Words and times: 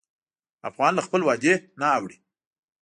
افغان 0.69 0.91
له 0.95 1.01
خپل 1.07 1.21
وعدې 1.23 1.53
نه 1.79 1.87
اوړي. 1.97 2.17